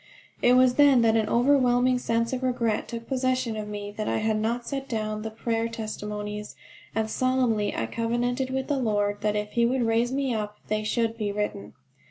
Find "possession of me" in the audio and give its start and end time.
3.07-3.93